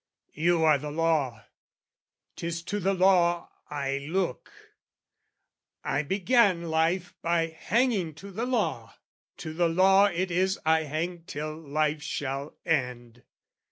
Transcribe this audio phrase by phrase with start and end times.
[0.33, 1.45] You are the law:
[2.35, 4.51] 'tis to the law I look.
[5.83, 8.95] I began life by hanging to the law,
[9.37, 13.21] To the law it is I hang till life shall end.